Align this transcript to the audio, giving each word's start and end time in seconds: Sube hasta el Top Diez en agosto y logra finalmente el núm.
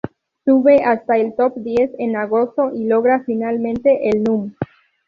Sube 0.45 0.81
hasta 0.83 1.17
el 1.17 1.35
Top 1.35 1.53
Diez 1.57 1.91
en 1.99 2.15
agosto 2.15 2.71
y 2.73 2.85
logra 2.87 3.21
finalmente 3.23 4.09
el 4.09 4.23
núm. 4.23 4.51